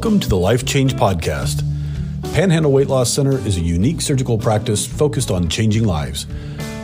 [0.00, 1.62] Welcome to the Life Change Podcast.
[2.32, 6.26] Panhandle Weight Loss Center is a unique surgical practice focused on changing lives.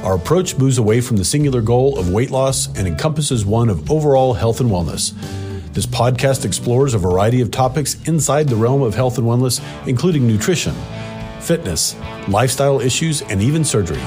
[0.04, 3.90] Our approach moves away from the singular goal of weight loss and encompasses one of
[3.90, 5.14] overall health and wellness.
[5.72, 10.26] This podcast explores a variety of topics inside the realm of health and wellness, including
[10.26, 10.74] nutrition,
[11.40, 11.96] fitness,
[12.28, 14.04] lifestyle issues, and even surgery.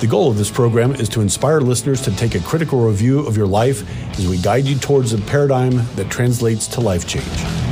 [0.00, 3.38] The goal of this program is to inspire listeners to take a critical review of
[3.38, 7.63] your life as we guide you towards a paradigm that translates to life change.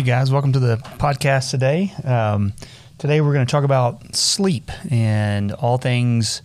[0.00, 1.92] Hey guys, welcome to the podcast today.
[2.04, 2.54] Um,
[2.96, 6.40] today we're going to talk about sleep and all things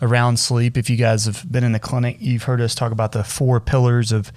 [0.00, 0.76] around sleep.
[0.76, 3.58] If you guys have been in the clinic, you've heard us talk about the four
[3.58, 4.30] pillars of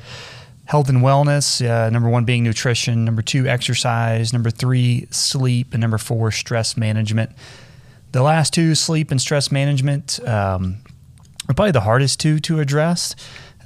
[0.65, 1.63] health and wellness.
[1.63, 6.75] Uh, number one being nutrition, number two, exercise, number three, sleep, and number four, stress
[6.75, 7.29] management.
[8.11, 10.77] The last two, sleep and stress management, um,
[11.49, 13.15] are probably the hardest two to address.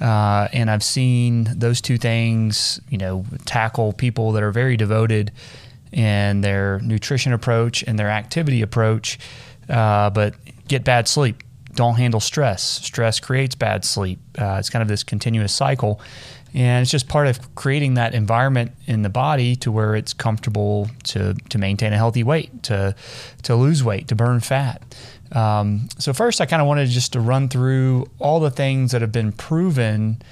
[0.00, 5.32] Uh, and I've seen those two things, you know, tackle people that are very devoted
[5.92, 9.18] in their nutrition approach and their activity approach,
[9.68, 10.34] uh, but
[10.68, 11.42] get bad sleep.
[11.74, 12.62] Don't handle stress.
[12.62, 14.18] Stress creates bad sleep.
[14.38, 16.00] Uh, it's kind of this continuous cycle.
[16.54, 20.88] And it's just part of creating that environment in the body to where it's comfortable
[21.04, 22.94] to, to maintain a healthy weight, to,
[23.42, 24.82] to lose weight, to burn fat.
[25.32, 29.00] Um, so first, I kind of wanted just to run through all the things that
[29.00, 30.22] have been proven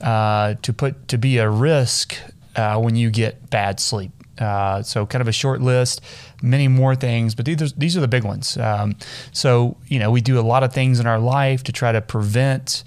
[0.00, 2.16] uh, to put to be a risk
[2.56, 4.12] uh, when you get bad sleep.
[4.38, 6.00] Uh, so kind of a short list,
[6.42, 8.56] many more things, but these are, these are the big ones.
[8.56, 8.96] Um,
[9.32, 12.00] so you know we do a lot of things in our life to try to
[12.00, 12.84] prevent.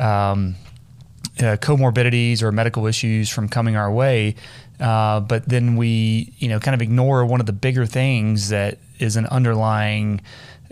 [0.00, 0.56] Um,
[1.40, 4.36] uh, comorbidities or medical issues from coming our way,
[4.78, 8.78] uh, but then we, you know, kind of ignore one of the bigger things that
[8.98, 10.20] is an underlying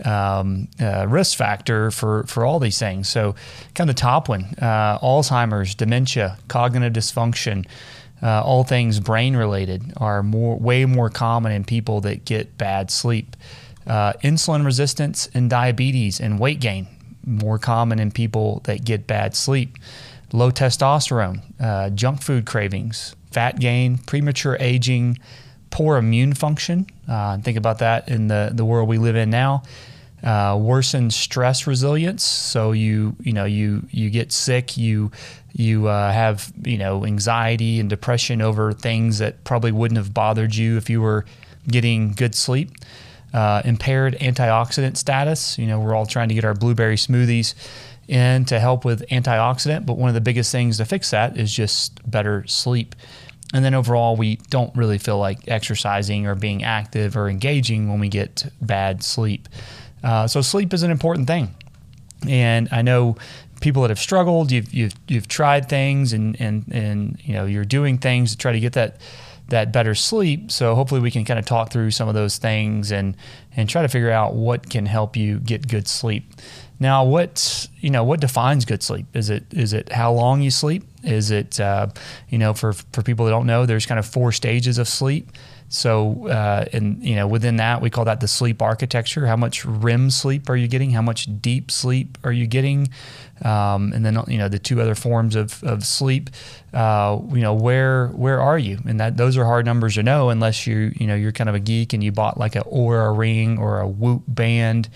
[0.05, 3.07] um, uh, risk factor for, for all these things.
[3.09, 3.35] So,
[3.73, 7.65] kind of the top one uh, Alzheimer's, dementia, cognitive dysfunction,
[8.21, 12.89] uh, all things brain related are more way more common in people that get bad
[12.89, 13.35] sleep.
[13.85, 16.87] Uh, insulin resistance and diabetes and weight gain,
[17.25, 19.77] more common in people that get bad sleep.
[20.31, 25.19] Low testosterone, uh, junk food cravings, fat gain, premature aging,
[25.69, 26.87] poor immune function.
[27.07, 29.63] Uh, think about that in the, the world we live in now.
[30.23, 32.23] Uh, worsened stress resilience.
[32.23, 34.77] So you you know you you get sick.
[34.77, 35.11] You
[35.51, 40.55] you uh, have you know anxiety and depression over things that probably wouldn't have bothered
[40.55, 41.25] you if you were
[41.67, 42.71] getting good sleep.
[43.33, 45.57] Uh, impaired antioxidant status.
[45.59, 47.53] You know we're all trying to get our blueberry smoothies
[48.07, 51.53] in to help with antioxidant, but one of the biggest things to fix that is
[51.53, 52.95] just better sleep.
[53.53, 57.99] And then overall, we don't really feel like exercising or being active or engaging when
[57.99, 59.47] we get bad sleep.
[60.03, 61.55] Uh, so sleep is an important thing.
[62.27, 63.15] And I know
[63.61, 67.65] people that have struggled, you've, you've, you've tried things and, and, and, you know, you're
[67.65, 68.97] doing things to try to get that,
[69.49, 70.51] that better sleep.
[70.51, 73.15] So hopefully we can kind of talk through some of those things and,
[73.55, 76.25] and try to figure out what can help you get good sleep.
[76.79, 79.05] Now, what you know, what defines good sleep?
[79.15, 80.83] Is it is it how long you sleep?
[81.01, 81.87] Is it uh,
[82.27, 85.31] you know for for people that don't know, there's kind of four stages of sleep.
[85.69, 89.25] So, uh, and you know, within that, we call that the sleep architecture.
[89.25, 90.91] How much REM sleep are you getting?
[90.91, 92.89] How much deep sleep are you getting?
[93.43, 96.29] Um, and then you know the two other forms of, of sleep.
[96.73, 98.79] Uh, you know, where where are you?
[98.87, 101.55] And that those are hard numbers to know unless you you know you're kind of
[101.55, 104.89] a geek and you bought like a Oura ring or a Whoop band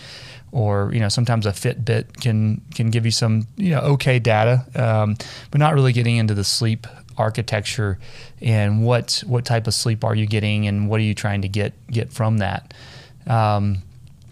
[0.52, 4.66] or you know sometimes a Fitbit can can give you some you know okay data,
[4.76, 5.16] um,
[5.52, 7.98] but not really getting into the sleep architecture
[8.42, 11.48] and what what type of sleep are you getting and what are you trying to
[11.48, 12.74] get get from that.
[13.26, 13.80] Um,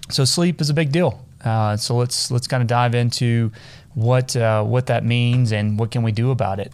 [0.10, 1.26] so sleep is a big deal.
[1.44, 3.52] Uh, so let's let's kind of dive into
[3.94, 6.74] what uh, what that means and what can we do about it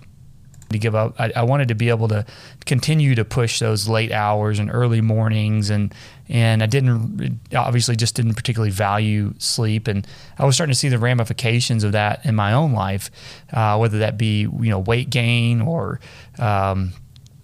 [0.71, 1.19] to give up.
[1.19, 2.25] I, I, wanted to be able to
[2.65, 5.93] continue to push those late hours and early mornings, and
[6.31, 10.07] and I didn't obviously just didn't particularly value sleep, and
[10.39, 13.11] I was starting to see the ramifications of that in my own life,
[13.51, 15.99] uh, whether that be you know weight gain or
[16.39, 16.93] um,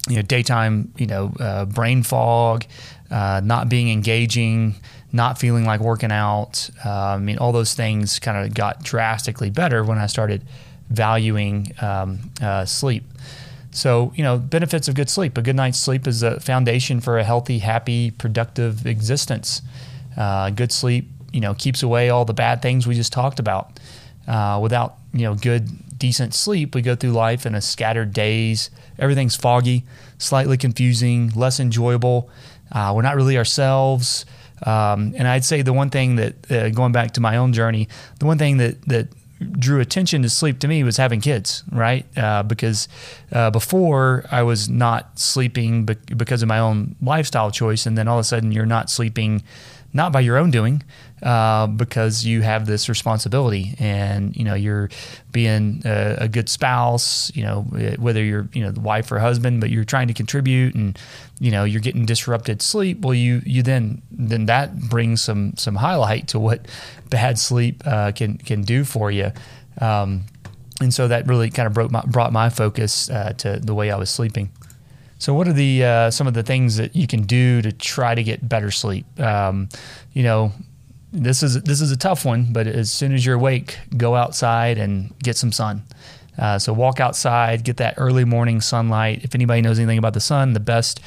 [0.07, 2.63] you know daytime you know uh, brain fog,
[3.11, 4.75] uh, not being engaging.
[5.13, 6.69] Not feeling like working out.
[6.85, 10.43] Uh, I mean, all those things kind of got drastically better when I started
[10.89, 13.05] valuing um, uh, sleep.
[13.77, 15.37] So, you know, benefits of good sleep.
[15.37, 19.61] A good night's sleep is a foundation for a healthy, happy, productive existence.
[20.17, 23.79] Uh, good sleep, you know, keeps away all the bad things we just talked about.
[24.27, 28.71] Uh, without, you know, good, decent sleep, we go through life in a scattered daze.
[28.97, 29.85] Everything's foggy,
[30.17, 32.31] slightly confusing, less enjoyable.
[32.71, 34.25] Uh, we're not really ourselves.
[34.65, 37.89] Um, and I'd say the one thing that, uh, going back to my own journey,
[38.17, 39.09] the one thing that that
[39.39, 42.05] drew attention to sleep to me was having kids, right?
[42.17, 42.87] Uh, because
[43.31, 48.17] uh, before I was not sleeping because of my own lifestyle choice, and then all
[48.17, 49.43] of a sudden you're not sleeping
[49.97, 50.83] not by your own doing,
[51.23, 54.89] uh, because you have this responsibility, and you know you're
[55.31, 57.31] being a, a, good spouse.
[57.35, 57.61] You know
[57.97, 60.97] whether you're you know the wife or husband, but you're trying to contribute, and
[61.39, 63.01] you know you're getting disrupted sleep.
[63.01, 66.67] Well, you you then then that brings some some highlight to what
[67.09, 69.31] bad sleep uh, can can do for you.
[69.81, 70.25] Um,
[70.79, 73.89] and so that really kind of broke my, brought my focus uh, to the way
[73.89, 74.51] I was sleeping.
[75.19, 78.13] So, what are the uh, some of the things that you can do to try
[78.13, 79.05] to get better sleep?
[79.19, 79.69] Um,
[80.13, 80.51] you know,
[81.11, 84.77] this is this is a tough one, but as soon as you're awake, go outside
[84.77, 85.83] and get some sun.
[86.37, 89.23] Uh, so, walk outside, get that early morning sunlight.
[89.23, 91.01] If anybody knows anything about the sun, the best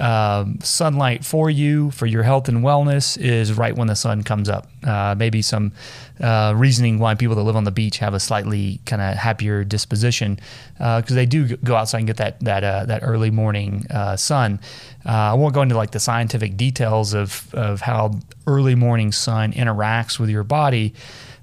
[0.00, 4.48] um, sunlight for you, for your health and wellness, is right when the sun comes
[4.48, 4.66] up.
[4.82, 5.72] Uh, maybe some
[6.20, 9.62] uh, reasoning why people that live on the beach have a slightly kind of happier
[9.62, 10.38] disposition
[10.74, 14.16] because uh, they do go outside and get that that uh, that early morning uh,
[14.16, 14.58] sun.
[15.04, 19.52] Uh, I won't go into like the scientific details of of how early morning sun
[19.52, 20.94] interacts with your body,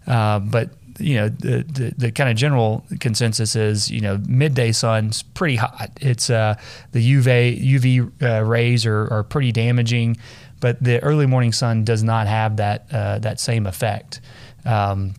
[0.05, 5.23] but you know the, the, the, kind of general consensus is you know midday sun's
[5.23, 5.91] pretty hot.
[6.01, 6.55] It's uh,
[6.91, 10.17] the UV UV uh, rays are, are pretty damaging,
[10.59, 14.21] but the early morning sun does not have that uh, that same effect.
[14.65, 15.13] Um,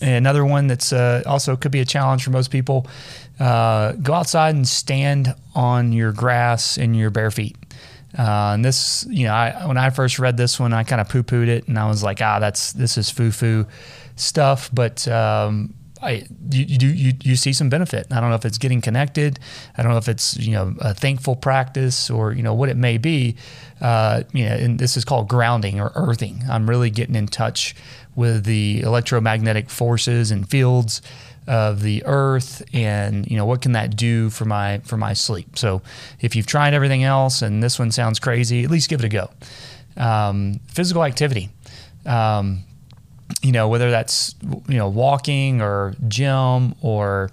[0.00, 2.86] another one that's uh, also could be a challenge for most people:
[3.38, 7.56] uh, go outside and stand on your grass in your bare feet.
[8.16, 11.08] Uh, and this, you know, I, when I first read this one, I kind of
[11.08, 13.66] poo pooed it, and I was like, ah, that's this is foo foo
[14.16, 15.74] stuff, but um,
[16.04, 18.06] I you, you you you see some benefit.
[18.10, 19.40] I don't know if it's getting connected.
[19.76, 22.76] I don't know if it's you know a thankful practice or you know what it
[22.76, 23.36] may be.
[23.80, 26.42] Uh, you know, and this is called grounding or earthing.
[26.48, 27.74] I'm really getting in touch
[28.14, 31.02] with the electromagnetic forces and fields
[31.46, 35.58] of the earth and you know what can that do for my for my sleep?
[35.58, 35.82] So
[36.20, 39.08] if you've tried everything else and this one sounds crazy at least give it a
[39.08, 39.30] go.
[39.96, 41.50] Um, physical activity.
[42.06, 42.64] Um,
[43.42, 44.34] you know, whether that's
[44.68, 47.30] you know walking or gym or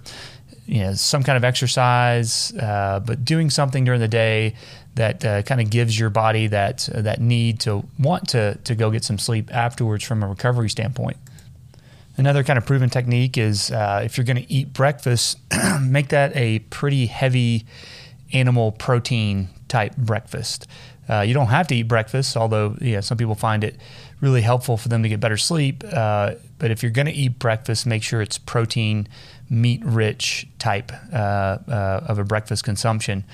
[0.66, 4.54] you know some kind of exercise, uh, but doing something during the day
[4.94, 8.74] that uh, kind of gives your body that uh, that need to want to to
[8.74, 11.16] go get some sleep afterwards from a recovery standpoint.
[12.16, 15.38] Another kind of proven technique is uh, if you're going to eat breakfast,
[15.80, 17.64] make that a pretty heavy
[18.32, 20.66] animal protein type breakfast.
[21.08, 23.76] Uh, you don't have to eat breakfast, although yeah, some people find it
[24.20, 25.82] really helpful for them to get better sleep.
[25.90, 29.08] Uh, but if you're going to eat breakfast, make sure it's protein,
[29.50, 33.24] meat rich type uh, uh, of a breakfast consumption.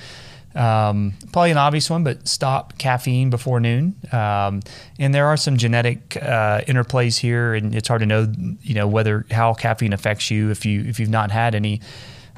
[0.59, 3.95] Um, probably an obvious one, but stop caffeine before noon.
[4.11, 4.61] Um,
[4.99, 8.33] and there are some genetic uh, interplays here, and it's hard to know,
[8.63, 11.81] you know, whether how caffeine affects you if you if you've not had any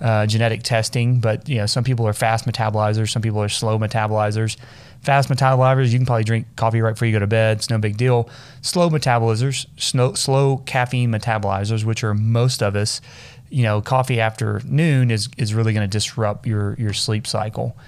[0.03, 1.21] uh, genetic testing.
[1.21, 4.59] But you know, some people are fast metabolizers, some people are slow metabolizers.
[5.01, 7.57] Fast metabolizers, you can probably drink coffee right before you go to bed.
[7.57, 8.29] It's no big deal.
[8.61, 13.01] Slow metabolizers, slow, slow caffeine metabolizers, which are most of us,
[13.49, 17.79] you know, coffee after noon is, is really going to disrupt your, your sleep cycle.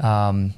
[0.00, 0.54] Um,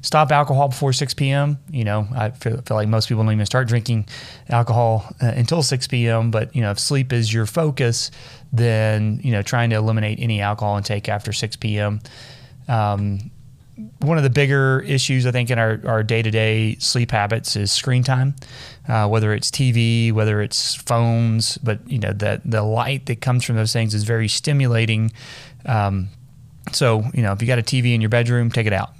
[0.00, 1.58] stop alcohol before 6 p.m.
[1.70, 4.08] You know, I feel, feel, like most people don't even start drinking
[4.48, 6.30] alcohol uh, until 6 p.m.
[6.30, 8.10] But, you know, if sleep is your focus,
[8.52, 12.00] then, you know, trying to eliminate any alcohol intake after 6 p.m.
[12.68, 13.30] Um,
[14.00, 18.02] one of the bigger issues I think in our, our day-to-day sleep habits is screen
[18.02, 18.34] time,
[18.88, 23.44] uh, whether it's TV, whether it's phones, but you know that the light that comes
[23.44, 25.12] from those things is very stimulating.
[25.66, 26.08] Um,
[26.72, 28.90] so you know if you got a TV in your bedroom, take it out.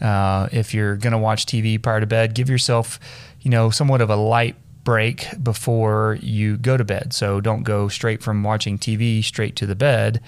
[0.00, 2.98] Uh, if you're going to watch TV prior to bed, give yourself
[3.40, 7.12] you know somewhat of a light break before you go to bed.
[7.12, 10.22] So don't go straight from watching TV straight to the bed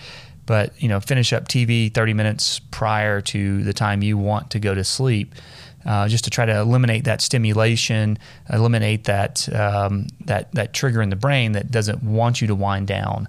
[0.51, 4.59] but you know finish up TV 30 minutes prior to the time you want to
[4.59, 5.33] go to sleep.
[5.87, 8.19] Uh, just to try to eliminate that stimulation,
[8.53, 12.89] eliminate that um, that that trigger in the brain that doesn't want you to wind
[12.89, 13.29] down.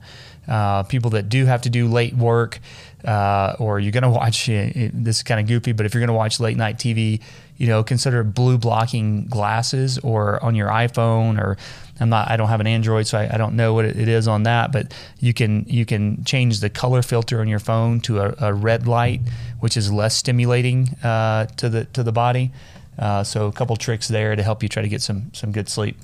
[0.52, 2.60] Uh, people that do have to do late work,
[3.06, 6.10] uh, or you're going to watch this is kind of goofy, but if you're going
[6.10, 7.22] to watch late night TV,
[7.56, 11.56] you know, consider blue blocking glasses or on your iPhone or
[12.02, 14.28] I'm not I don't have an Android, so I, I don't know what it is
[14.28, 18.20] on that, but you can you can change the color filter on your phone to
[18.20, 19.22] a, a red light,
[19.62, 22.52] which is less stimulating uh, to the to the body.
[23.00, 25.70] Uh, so a couple tricks there to help you try to get some some good
[25.70, 25.96] sleep.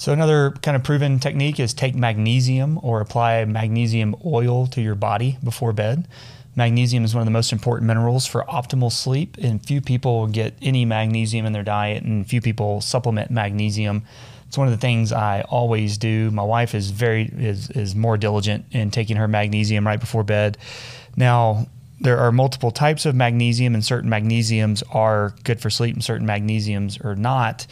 [0.00, 4.94] So another kind of proven technique is take magnesium or apply magnesium oil to your
[4.94, 6.08] body before bed.
[6.56, 10.54] Magnesium is one of the most important minerals for optimal sleep, and few people get
[10.62, 14.04] any magnesium in their diet, and few people supplement magnesium
[14.48, 16.28] it's one of the things I always do.
[16.32, 20.58] My wife is very is is more diligent in taking her magnesium right before bed.
[21.14, 21.68] Now
[22.00, 26.26] there are multiple types of magnesium, and certain magnesiums are good for sleep, and certain
[26.26, 27.66] magnesiums are not.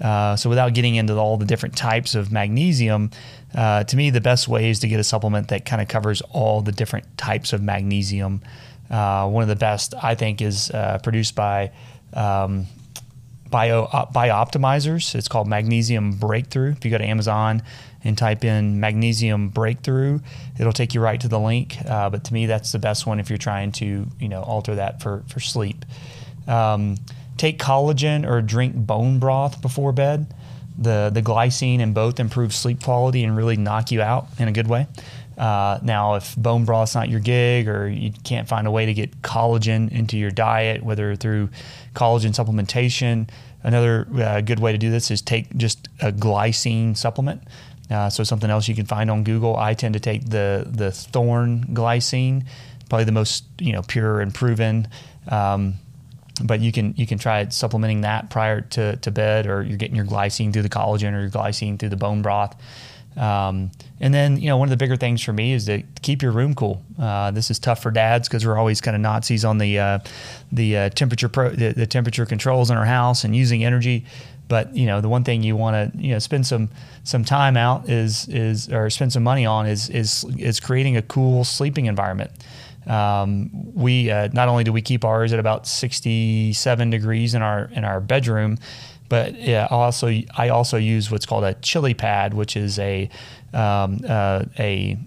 [0.00, 3.10] Uh, so, without getting into all the different types of magnesium,
[3.54, 6.20] uh, to me, the best way is to get a supplement that kind of covers
[6.30, 8.42] all the different types of magnesium.
[8.90, 11.70] Uh, one of the best, I think, is uh, produced by
[12.12, 12.66] um,
[13.50, 15.14] Bio uh, Bioptimizers.
[15.14, 16.72] It's called Magnesium Breakthrough.
[16.72, 17.62] If you go to Amazon
[18.02, 20.18] and type in Magnesium Breakthrough,
[20.58, 21.76] it'll take you right to the link.
[21.86, 25.00] But to me, that's the best one if you're trying to you know alter that
[25.00, 25.84] for for sleep.
[26.48, 26.96] Um,
[27.44, 30.32] take collagen or drink bone broth before bed.
[30.78, 34.52] The the glycine in both improve sleep quality and really knock you out in a
[34.52, 34.86] good way.
[35.36, 38.94] Uh, now, if bone broth's not your gig, or you can't find a way to
[38.94, 41.50] get collagen into your diet, whether through
[41.92, 43.28] collagen supplementation,
[43.62, 47.42] another uh, good way to do this is take just a glycine supplement.
[47.90, 49.56] Uh, so something else you can find on Google.
[49.56, 52.46] I tend to take the the Thorne glycine,
[52.88, 54.88] probably the most you know pure and proven.
[55.28, 55.74] Um,
[56.42, 59.96] but you can you can try supplementing that prior to, to bed, or you're getting
[59.96, 62.56] your glycine through the collagen or your glycine through the bone broth.
[63.16, 66.20] Um, and then, you know, one of the bigger things for me is to keep
[66.20, 66.82] your room cool.
[66.98, 69.98] Uh, this is tough for dads because we're always kind of Nazis on the uh,
[70.50, 74.04] the uh, temperature pro- the, the, temperature controls in our house and using energy.
[74.48, 76.70] But you know, the one thing you want to you know spend some
[77.04, 81.02] some time out is is or spend some money on is is is creating a
[81.02, 82.32] cool sleeping environment.
[82.86, 87.64] Um, we uh, not only do we keep ours at about 67 degrees in our
[87.72, 88.58] in our bedroom,
[89.08, 93.08] but yeah, also I also use what's called a chili pad, which is a
[93.52, 94.98] um, uh, a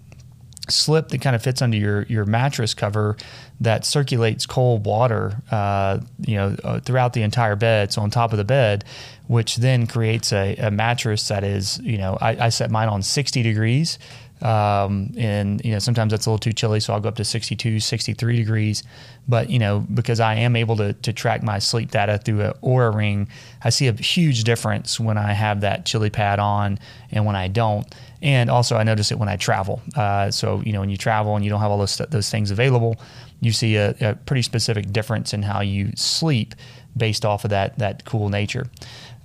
[0.70, 3.18] slip that kind of fits under your your mattress cover
[3.60, 7.92] that circulates cold water, uh, you know, uh, throughout the entire bed.
[7.92, 8.86] So on top of the bed,
[9.28, 13.02] which then creates a, a mattress that is, you know, I, I set mine on
[13.02, 13.98] 60 degrees.
[14.42, 17.26] Um, and you know sometimes that's a little too chilly, so I'll go up to
[17.26, 18.84] 62, 63 degrees.
[19.28, 22.54] But you know because I am able to, to track my sleep data through an
[22.64, 23.28] Oura ring,
[23.64, 26.80] I see a huge difference when I have that chili pad on
[27.12, 27.86] and when I don't.
[28.22, 29.82] And also I notice it when I travel.
[29.96, 32.52] Uh, so you know when you travel and you don't have all those those things
[32.52, 32.98] available,
[33.42, 36.56] you see a, a pretty specific difference in how you sleep
[36.98, 38.68] based off of that that cool nature.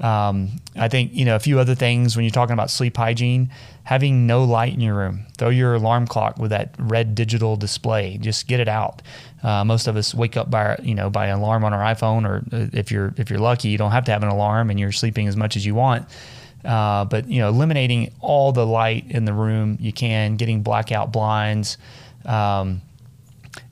[0.00, 3.50] Um, I think you know a few other things when you're talking about sleep hygiene.
[3.84, 5.26] Having no light in your room.
[5.38, 8.16] Throw your alarm clock with that red digital display.
[8.16, 9.02] Just get it out.
[9.42, 12.24] Uh, most of us wake up by you know by an alarm on our iPhone,
[12.26, 14.78] or uh, if you're if you're lucky, you don't have to have an alarm and
[14.78, 16.08] you're sleeping as much as you want.
[16.64, 21.12] Uh, but you know, eliminating all the light in the room you can, getting blackout
[21.12, 21.76] blinds.
[22.24, 22.82] Um,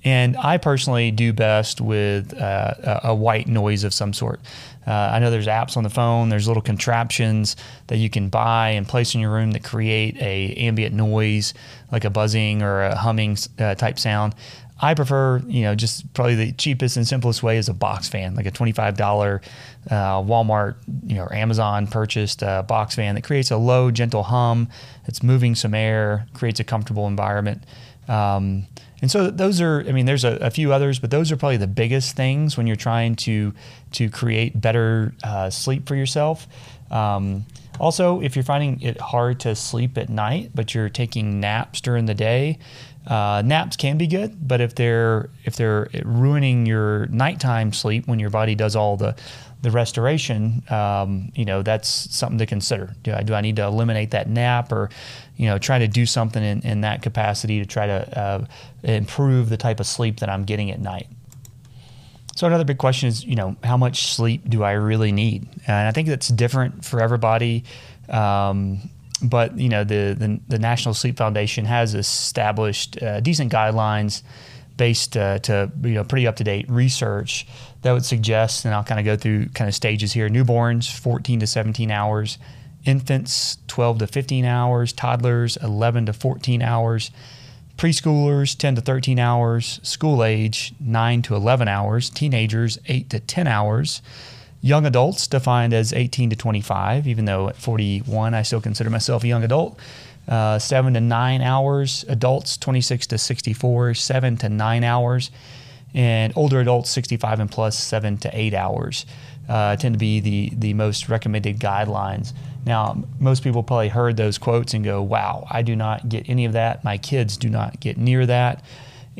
[0.04, 4.40] and I personally do best with uh, a white noise of some sort.
[4.86, 6.30] Uh, I know there's apps on the phone.
[6.30, 7.54] There's little contraptions
[7.88, 11.54] that you can buy and place in your room that create a ambient noise,
[11.92, 14.34] like a buzzing or a humming uh, type sound.
[14.82, 18.34] I prefer, you know, just probably the cheapest and simplest way is a box fan,
[18.34, 19.42] like a twenty-five dollar
[19.90, 24.22] uh, Walmart, you know, or Amazon purchased uh, box fan that creates a low, gentle
[24.22, 24.68] hum.
[25.04, 27.64] It's moving some air, creates a comfortable environment.
[28.08, 28.66] Um,
[29.00, 31.56] and so those are, I mean, there's a, a, few others, but those are probably
[31.56, 33.54] the biggest things when you're trying to
[33.92, 36.46] to create better uh, sleep for yourself.
[36.90, 37.46] Um,
[37.78, 42.04] also, if you're finding it hard to sleep at night, but you're taking naps during
[42.04, 42.58] the day,
[43.10, 48.20] uh, naps can be good, but if they're if they're ruining your nighttime sleep when
[48.20, 49.16] your body does all the
[49.62, 52.94] the restoration, um, you know, that's something to consider.
[53.02, 54.88] Do I, do I need to eliminate that nap or,
[55.36, 58.46] you know, try to do something in, in that capacity to try to uh,
[58.82, 61.08] improve the type of sleep that I'm getting at night?
[62.36, 65.46] So another big question is, you know, how much sleep do I really need?
[65.66, 67.64] And I think that's different for everybody.
[68.08, 68.88] Um,
[69.22, 74.22] but you know, the, the, the National Sleep Foundation has established uh, decent guidelines
[74.76, 77.46] based uh, to you know pretty up to date research
[77.82, 81.40] that would suggest, and I'll kind of go through kind of stages here: newborns 14
[81.40, 82.38] to 17 hours,
[82.84, 87.10] infants 12 to 15 hours, toddlers 11 to 14 hours,
[87.76, 93.46] preschoolers 10 to 13 hours, school age 9 to 11 hours, teenagers 8 to 10
[93.46, 94.00] hours.
[94.62, 99.24] Young adults defined as 18 to 25, even though at 41 I still consider myself
[99.24, 99.78] a young adult
[100.30, 102.04] uh, seven to nine hours.
[102.08, 105.30] Adults, 26 to 64, seven to nine hours.
[105.92, 109.06] And older adults, 65 and plus, seven to eight hours.
[109.48, 112.32] Uh, tend to be the, the most recommended guidelines.
[112.64, 116.44] Now, most people probably heard those quotes and go, wow, I do not get any
[116.44, 116.84] of that.
[116.84, 118.62] My kids do not get near that.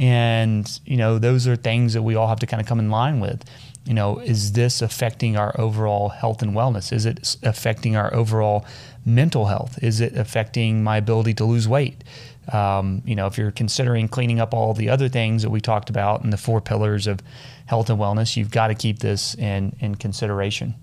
[0.01, 2.91] And, you know, those are things that we all have to kind of come in
[2.91, 3.45] line with.
[3.85, 6.93] you know, is this affecting our overall health and wellness?
[6.93, 8.65] Is it affecting our overall
[9.05, 9.83] mental health?
[9.83, 12.05] Is it affecting my ability to lose weight?
[12.53, 15.89] Um, you know, if you're considering cleaning up all the other things that we talked
[15.89, 17.21] about in the four pillars of
[17.67, 20.75] health and wellness, you've got to keep this in, in consideration.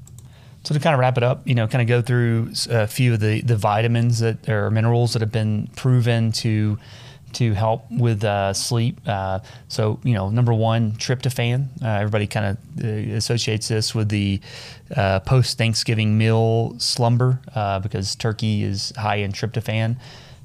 [0.63, 3.13] So to kind of wrap it up, you know, kind of go through a few
[3.13, 6.77] of the, the vitamins that or minerals that have been proven to
[7.33, 8.99] to help with uh, sleep.
[9.05, 11.67] Uh, so, you know, number one, tryptophan.
[11.81, 14.41] Uh, everybody kind of uh, associates this with the
[14.95, 19.97] uh, post Thanksgiving meal slumber uh, because turkey is high in tryptophan.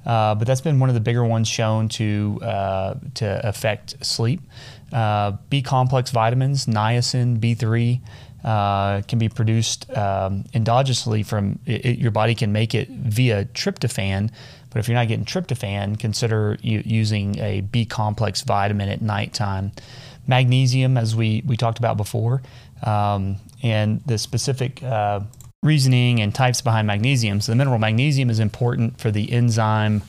[0.04, 2.38] But that's been one of the bigger ones shown to
[3.14, 4.40] to affect sleep.
[4.90, 8.00] B complex vitamins, niacin, B3,
[8.44, 14.30] uh, can be produced um, endogenously from it, your body can make it via tryptophan.
[14.70, 19.72] But if you're not getting tryptophan, consider using a B complex vitamin at nighttime.
[20.26, 22.42] Magnesium, as we, we talked about before,
[22.84, 25.20] um, and the specific uh,
[25.62, 27.40] reasoning and types behind magnesium.
[27.40, 30.02] So the mineral magnesium is important for the enzyme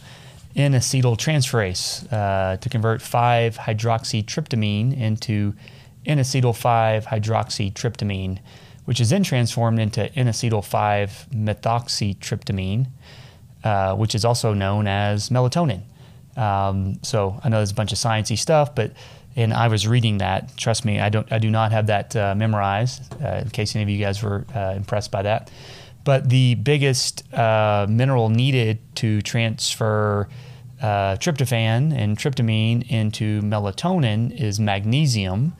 [0.55, 5.53] N-acetyltransferase uh, to convert 5-hydroxytryptamine into
[6.05, 8.39] N-acetyl-5-hydroxytryptamine,
[8.85, 12.87] which is then transformed into N-acetyl-5-methoxytryptamine,
[13.63, 15.83] uh, which is also known as melatonin.
[16.35, 18.93] Um, so I know there's a bunch of sciencey stuff, but
[19.35, 20.55] and I was reading that.
[20.57, 21.31] Trust me, I don't.
[21.31, 23.01] I do not have that uh, memorized.
[23.21, 25.51] Uh, in case any of you guys were uh, impressed by that,
[26.03, 30.27] but the biggest uh, mineral needed to transfer
[30.81, 35.53] uh, tryptophan and tryptamine into melatonin is magnesium,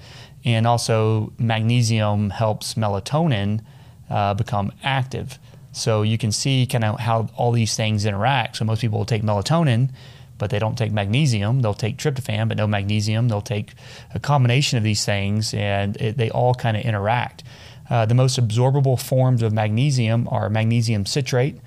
[0.46, 3.62] and also magnesium helps melatonin
[4.10, 5.40] uh, become active.
[5.72, 8.58] So you can see kind of how all these things interact.
[8.58, 9.90] So most people will take melatonin
[10.38, 11.62] but they don't take magnesium.
[11.62, 13.28] They'll take tryptophan, but no magnesium.
[13.30, 13.74] They'll take
[14.14, 17.44] a combination of these things, and it, they all kind of interact.
[17.90, 21.60] Uh, the most absorbable forms of magnesium are magnesium citrate,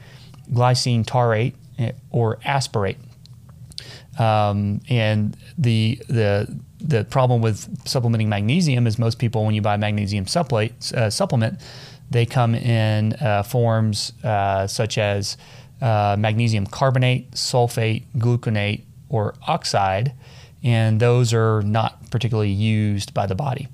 [0.52, 2.98] glycinate taurate, eh, or aspartate.
[4.18, 9.76] Um, and the the the problem with supplementing magnesium is most people, when you buy
[9.76, 11.60] magnesium supplement, uh, supplement
[12.10, 15.36] they come in uh, forms uh, such as
[15.80, 20.12] uh, magnesium carbonate, sulfate, gluconate, or oxide,
[20.62, 23.68] and those are not particularly used by the body.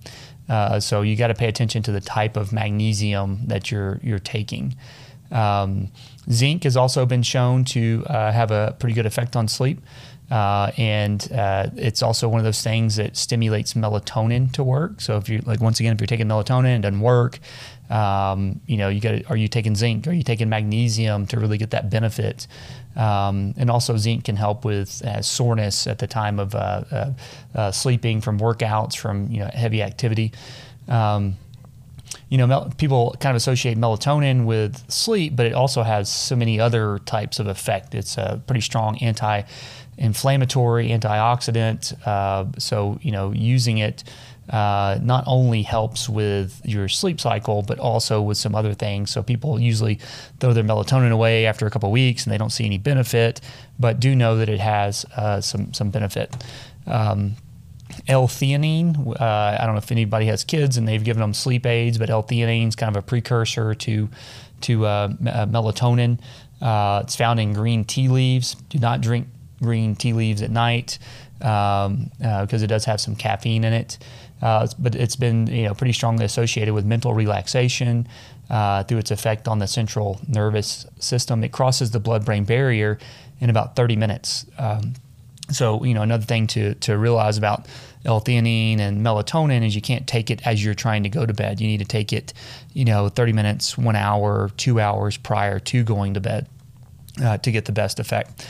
[0.49, 4.19] Uh, so you got to pay attention to the type of magnesium that you're you're
[4.19, 4.75] taking.
[5.31, 5.91] Um,
[6.31, 9.81] zinc has also been shown to uh, have a pretty good effect on sleep.
[10.33, 14.99] Uh, and uh, it's also one of those things that stimulates melatonin to work.
[15.03, 17.39] So if you like, once again, if you're taking melatonin and it doesn't work,
[17.91, 19.31] um, you know, you got.
[19.31, 20.07] Are you taking zinc?
[20.07, 22.47] Are you taking magnesium to really get that benefit?
[22.97, 27.13] Um, and also, zinc can help with uh, soreness at the time of uh, uh,
[27.55, 30.33] uh sleeping from workouts, from you know heavy activity.
[30.89, 31.37] Um,
[32.33, 36.35] you know, mel- people kind of associate melatonin with sleep, but it also has so
[36.35, 37.95] many other types of effect.
[37.95, 42.07] It's a pretty strong anti-inflammatory, antioxidant.
[42.07, 44.05] Uh, so, you know, using it
[44.49, 49.11] uh, not only helps with your sleep cycle, but also with some other things.
[49.11, 49.99] So people usually
[50.41, 53.43] throw their melatonin away after a couple weeks and they don't see any benefit,
[53.79, 56.35] but do know that it has uh, some some benefit.
[56.87, 57.37] Um,
[58.09, 59.21] L-theanine.
[59.21, 62.11] Uh, I don't know if anybody has kids and they've given them sleep aids, but
[62.11, 64.09] L-theanine is kind of a precursor to
[64.63, 66.21] to uh, uh melatonin.
[66.61, 68.55] Uh, it's found in green tea leaves.
[68.69, 69.27] Do not drink
[69.61, 70.99] green tea leaves at night
[71.39, 73.99] because um, uh, it does have some caffeine in it.
[74.41, 78.07] Uh, but it's been you know pretty strongly associated with mental relaxation
[78.87, 81.43] through its effect on the central nervous system.
[81.43, 82.99] It crosses the blood-brain barrier
[83.41, 84.47] in about 30 minutes.
[84.59, 84.95] Um,
[85.51, 87.67] so you know another thing to to realize about
[88.05, 91.61] L-theanine and melatonin is you can't take it as you're trying to go to bed.
[91.61, 92.33] You need to take it,
[92.73, 96.49] you know, 30 minutes, one hour, two hours prior to going to bed
[97.23, 98.47] uh, to get the best effect.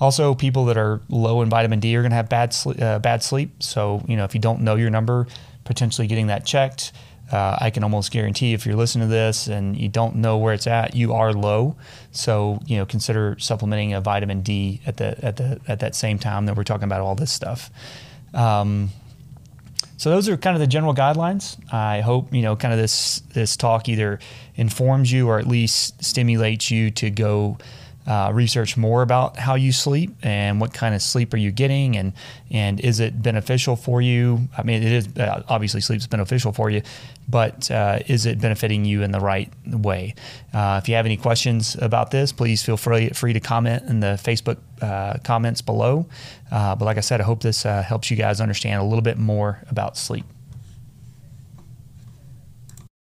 [0.00, 3.22] Also, people that are low in vitamin D are going to have bad uh, bad
[3.22, 3.62] sleep.
[3.62, 5.26] So, you know, if you don't know your number,
[5.64, 6.92] potentially getting that checked.
[7.30, 10.52] Uh, I can almost guarantee if you're listening to this and you don't know where
[10.52, 11.76] it's at, you are low.
[12.10, 16.18] So you know, consider supplementing a vitamin D at the at the at that same
[16.18, 17.70] time that we're talking about all this stuff.
[18.34, 18.90] Um,
[19.96, 21.58] so those are kind of the general guidelines.
[21.72, 24.18] I hope you know kind of this this talk either
[24.56, 27.58] informs you or at least stimulates you to go
[28.06, 31.96] uh, research more about how you sleep and what kind of sleep are you getting
[31.96, 32.12] and
[32.50, 34.48] and is it beneficial for you?
[34.56, 36.82] I mean it is uh, obviously sleep is beneficial for you
[37.28, 40.14] but uh, is it benefiting you in the right way?
[40.52, 44.00] Uh, if you have any questions about this please feel free, free to comment in
[44.00, 46.06] the facebook uh, comments below.
[46.50, 49.18] Uh, but like i said i hope this helps you guys understand a little bit
[49.18, 50.24] more about sleep